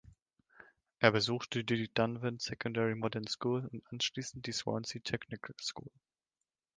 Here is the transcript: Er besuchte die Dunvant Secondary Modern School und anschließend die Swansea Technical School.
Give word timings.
Er 0.97 1.11
besuchte 1.11 1.63
die 1.63 1.87
Dunvant 1.93 2.41
Secondary 2.41 2.95
Modern 2.95 3.27
School 3.27 3.69
und 3.71 3.83
anschließend 3.91 4.47
die 4.47 4.51
Swansea 4.51 4.99
Technical 5.03 5.53
School. 5.61 5.91